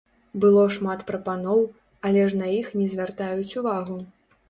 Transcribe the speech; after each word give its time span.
Было 0.45 0.63
шмат 0.77 1.03
прапаноў, 1.09 1.63
але 2.09 2.25
ж 2.33 2.43
на 2.43 2.51
іх 2.59 2.67
не 2.81 2.91
звяртаюць 2.97 3.57
увагу. 3.65 4.05